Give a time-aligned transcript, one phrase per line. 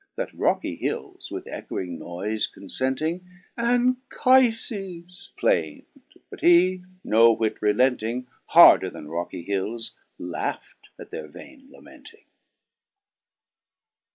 [0.15, 3.21] That rocky hills, with ecchoing noyfe confenting,
[3.55, 5.85] Anchifes plain'd;
[6.31, 8.25] but he, no whit relenting.
[8.47, 12.25] Harder then rocky hils, laught at their vaine lamenting.